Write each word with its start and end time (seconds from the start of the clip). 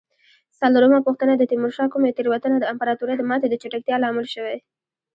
څلورمه 0.59 0.99
پوښتنه: 1.07 1.33
د 1.35 1.43
تیمورشاه 1.51 1.91
کومې 1.93 2.11
تېروتنه 2.17 2.57
د 2.59 2.65
امپراتورۍ 2.73 3.13
د 3.17 3.23
ماتې 3.29 3.47
د 3.49 3.55
چټکتیا 3.61 3.95
لامل 4.03 4.25
شوې؟ 4.33 4.57